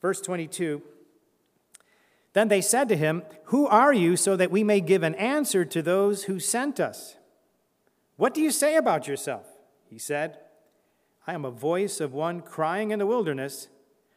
[0.01, 0.83] Verse 22
[2.33, 5.65] Then they said to him, Who are you, so that we may give an answer
[5.65, 7.17] to those who sent us?
[8.17, 9.47] What do you say about yourself?
[9.89, 10.39] He said,
[11.27, 13.69] I am a voice of one crying in the wilderness,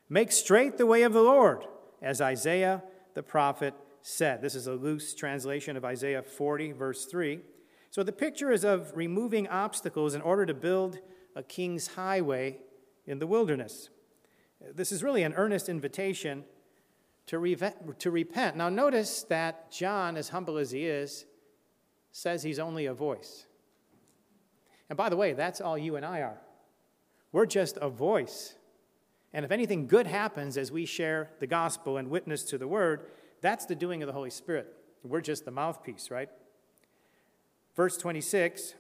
[0.08, 1.66] Make straight the way of the Lord,
[2.02, 2.84] as Isaiah
[3.16, 3.74] the prophet
[4.04, 4.42] said.
[4.42, 7.40] This is a loose translation of Isaiah 40, verse 3.
[7.90, 11.00] So the picture is of removing obstacles in order to build
[11.36, 12.58] a king's highway
[13.06, 13.90] in the wilderness.
[14.74, 16.46] This is really an earnest invitation
[17.28, 17.56] to,
[18.00, 18.56] to repent.
[18.56, 21.26] Now, notice that John, as humble as he is,
[22.12, 23.46] says he's only a voice.
[24.90, 26.42] And by the way, that's all you and I are.
[27.32, 28.56] We're just a voice.
[29.34, 33.08] And if anything good happens as we share the gospel and witness to the word,
[33.42, 34.74] that's the doing of the Holy Spirit.
[35.04, 36.30] We're just the mouthpiece, right?
[37.76, 38.76] verse 26.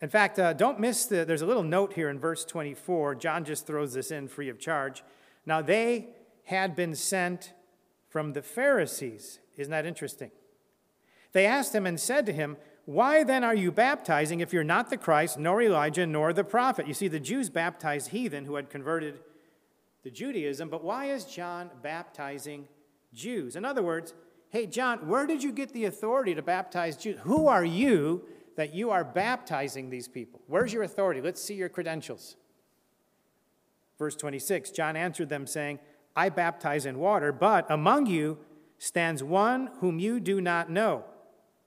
[0.00, 3.14] In fact, uh, don't miss the, there's a little note here in verse 24.
[3.14, 5.02] John just throws this in free of charge.
[5.46, 6.08] Now, they
[6.44, 7.52] had been sent
[8.08, 9.40] from the Pharisees.
[9.56, 10.30] Isn't that interesting?
[11.32, 14.90] They asked him and said to him, Why then are you baptizing if you're not
[14.90, 16.86] the Christ, nor Elijah, nor the prophet?
[16.86, 19.20] You see, the Jews baptized heathen who had converted
[20.02, 22.68] to Judaism, but why is John baptizing
[23.14, 23.56] Jews?
[23.56, 24.14] In other words,
[24.54, 27.18] Hey, John, where did you get the authority to baptize Jews?
[27.24, 28.24] Who are you
[28.56, 30.40] that you are baptizing these people?
[30.46, 31.20] Where's your authority?
[31.20, 32.36] Let's see your credentials.
[33.98, 35.78] Verse 26 John answered them, saying,
[36.16, 38.38] I baptize in water, but among you
[38.78, 41.04] stands one whom you do not know.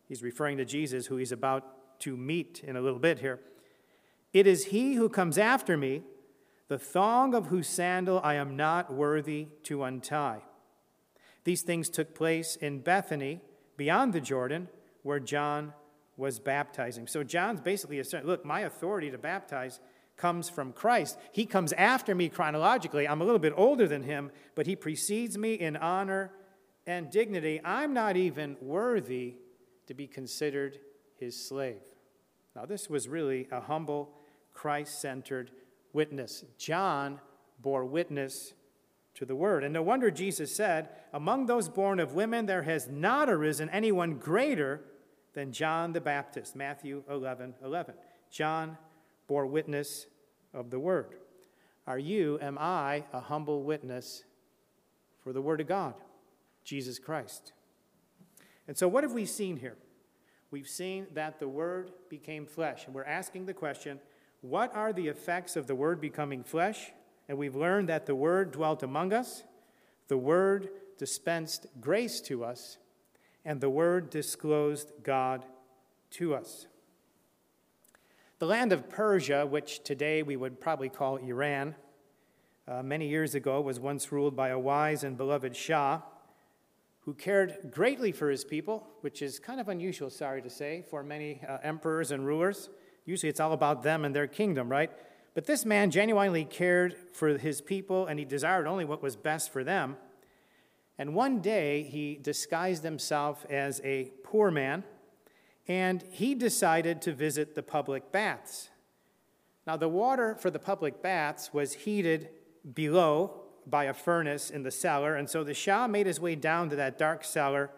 [0.07, 3.41] He's referring to Jesus, who he's about to meet in a little bit here.
[4.33, 6.03] It is he who comes after me,
[6.67, 10.43] the thong of whose sandal I am not worthy to untie.
[11.43, 13.41] These things took place in Bethany,
[13.77, 14.67] beyond the Jordan,
[15.01, 15.73] where John
[16.17, 17.07] was baptizing.
[17.07, 19.79] So John's basically saying, look, my authority to baptize
[20.17, 21.17] comes from Christ.
[21.31, 23.07] He comes after me chronologically.
[23.07, 26.31] I'm a little bit older than him, but he precedes me in honor
[26.87, 27.61] and dignity.
[27.63, 29.35] I'm not even worthy
[29.85, 30.79] to be considered
[31.19, 31.81] his slave.
[32.55, 34.09] Now, this was really a humble,
[34.53, 35.51] Christ centered
[35.93, 36.43] witness.
[36.57, 37.19] John
[37.61, 38.53] bore witness
[39.15, 39.63] to the word.
[39.63, 44.15] And no wonder Jesus said, Among those born of women, there has not arisen anyone
[44.15, 44.81] greater
[45.37, 46.55] than John the Baptist.
[46.55, 47.93] Matthew 11 11.
[48.31, 48.75] John
[49.27, 50.07] bore witness
[50.51, 51.13] of the word.
[51.85, 54.23] Are you, am I, a humble witness
[55.23, 55.93] for the word of God,
[56.63, 57.53] Jesus Christ?
[58.67, 59.77] And so, what have we seen here?
[60.49, 62.87] We've seen that the word became flesh.
[62.87, 63.99] And we're asking the question
[64.41, 66.91] what are the effects of the word becoming flesh?
[67.29, 69.43] And we've learned that the word dwelt among us,
[70.07, 72.79] the word dispensed grace to us,
[73.47, 75.45] and the word disclosed God
[76.11, 76.67] to us.
[78.39, 81.73] The land of Persia, which today we would probably call Iran,
[82.67, 86.01] uh, many years ago was once ruled by a wise and beloved Shah
[86.99, 91.01] who cared greatly for his people, which is kind of unusual, sorry to say, for
[91.01, 92.69] many uh, emperors and rulers.
[93.05, 94.91] Usually it's all about them and their kingdom, right?
[95.33, 99.53] But this man genuinely cared for his people and he desired only what was best
[99.53, 99.95] for them.
[100.97, 104.83] And one day he disguised himself as a poor man
[105.67, 108.69] and he decided to visit the public baths.
[109.65, 112.29] Now, the water for the public baths was heated
[112.73, 116.69] below by a furnace in the cellar, and so the Shah made his way down
[116.69, 117.71] to that dark cellar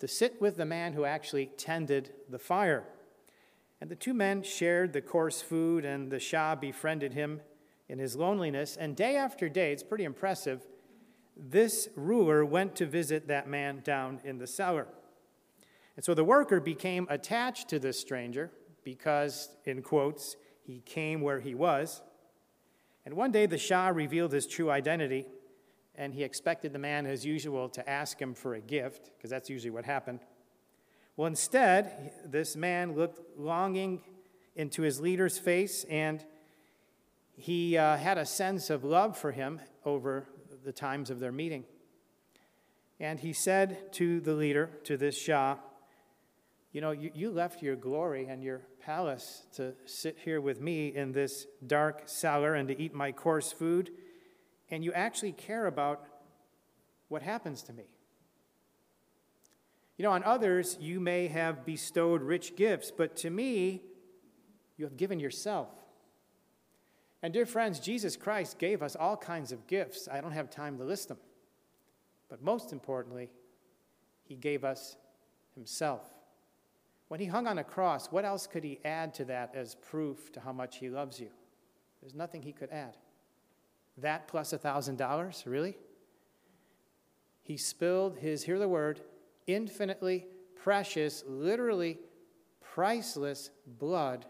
[0.00, 2.84] to sit with the man who actually tended the fire.
[3.80, 7.40] And the two men shared the coarse food, and the Shah befriended him
[7.88, 8.76] in his loneliness.
[8.76, 10.66] And day after day, it's pretty impressive,
[11.40, 14.86] this ruler went to visit that man down in the cellar.
[15.96, 18.50] And so the worker became attached to this stranger
[18.84, 22.02] because, in quotes, he came where he was.
[23.04, 25.26] And one day the Shah revealed his true identity,
[25.94, 29.50] and he expected the man, as usual, to ask him for a gift, because that's
[29.50, 30.20] usually what happened.
[31.16, 34.00] Well, instead, this man looked longing
[34.56, 36.24] into his leader's face, and
[37.36, 40.26] he uh, had a sense of love for him over
[40.70, 41.64] the times of their meeting.
[43.00, 45.56] And he said to the leader, to this Shah,
[46.70, 50.94] you know, you, you left your glory and your palace to sit here with me
[50.94, 53.90] in this dark cellar and to eat my coarse food,
[54.70, 56.04] and you actually care about
[57.08, 57.88] what happens to me.
[59.96, 63.82] You know, on others, you may have bestowed rich gifts, but to me,
[64.76, 65.68] you have given yourself.
[67.22, 70.08] And, dear friends, Jesus Christ gave us all kinds of gifts.
[70.10, 71.18] I don't have time to list them.
[72.28, 73.30] But most importantly,
[74.22, 74.96] he gave us
[75.54, 76.08] himself.
[77.08, 80.30] When he hung on a cross, what else could he add to that as proof
[80.32, 81.30] to how much he loves you?
[82.00, 82.96] There's nothing he could add.
[83.98, 85.46] That plus a $1,000?
[85.46, 85.76] Really?
[87.42, 89.00] He spilled his, hear the word,
[89.46, 91.98] infinitely precious, literally
[92.60, 94.24] priceless blood,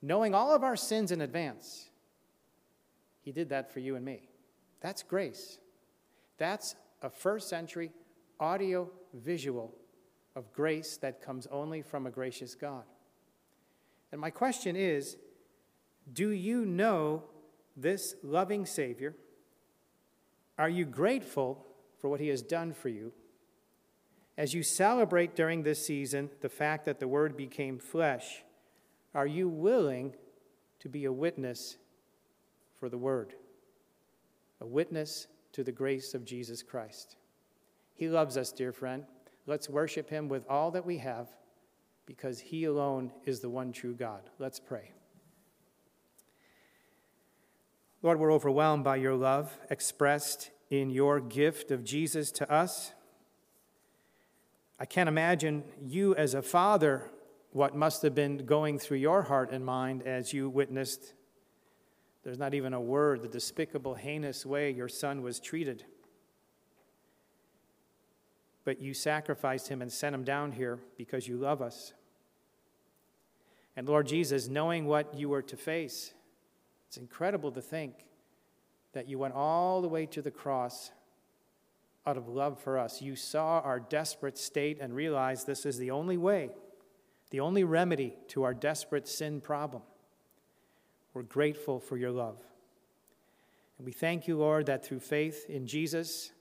[0.00, 1.89] knowing all of our sins in advance.
[3.22, 4.28] He did that for you and me.
[4.80, 5.58] That's grace.
[6.38, 7.92] That's a first century
[8.38, 9.74] audio visual
[10.34, 12.84] of grace that comes only from a gracious God.
[14.12, 15.16] And my question is
[16.12, 17.24] do you know
[17.76, 19.14] this loving Savior?
[20.58, 21.66] Are you grateful
[21.98, 23.12] for what He has done for you?
[24.36, 28.42] As you celebrate during this season the fact that the Word became flesh,
[29.14, 30.14] are you willing
[30.80, 31.76] to be a witness
[32.80, 33.34] for the Word?
[34.60, 37.16] A witness to the grace of Jesus Christ.
[37.94, 39.04] He loves us, dear friend.
[39.46, 41.28] Let's worship him with all that we have
[42.06, 44.22] because he alone is the one true God.
[44.38, 44.92] Let's pray.
[48.02, 52.92] Lord, we're overwhelmed by your love expressed in your gift of Jesus to us.
[54.78, 57.10] I can't imagine you as a father
[57.52, 61.12] what must have been going through your heart and mind as you witnessed.
[62.22, 65.84] There's not even a word, the despicable, heinous way your son was treated
[68.64, 71.92] but you sacrificed him and sent him down here because you love us.
[73.76, 76.12] And Lord Jesus, knowing what you were to face,
[76.86, 77.94] it's incredible to think
[78.92, 80.90] that you went all the way to the cross
[82.06, 83.00] out of love for us.
[83.00, 86.50] You saw our desperate state and realized this is the only way,
[87.30, 89.82] the only remedy to our desperate sin problem.
[91.12, 92.38] We're grateful for your love.
[93.78, 96.32] And we thank you, Lord, that through faith in Jesus,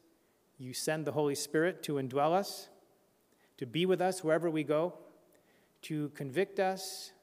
[0.57, 2.69] you send the Holy Spirit to indwell us,
[3.57, 4.93] to be with us wherever we go,
[5.83, 7.13] to convict us,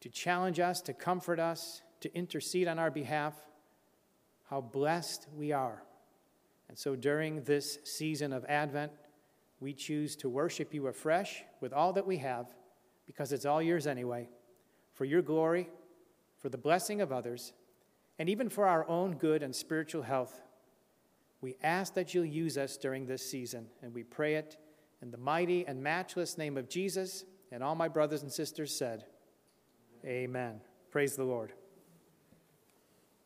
[0.00, 3.34] to challenge us, to comfort us, to intercede on our behalf.
[4.48, 5.82] How blessed we are.
[6.68, 8.92] And so during this season of Advent,
[9.60, 12.46] we choose to worship you afresh with all that we have,
[13.06, 14.28] because it's all yours anyway,
[14.94, 15.68] for your glory,
[16.40, 17.52] for the blessing of others,
[18.18, 20.42] and even for our own good and spiritual health.
[21.40, 24.56] We ask that you'll use us during this season, and we pray it
[25.00, 27.24] in the mighty and matchless name of Jesus.
[27.52, 29.04] And all my brothers and sisters said,
[30.04, 30.60] Amen.
[30.90, 31.52] Praise the Lord.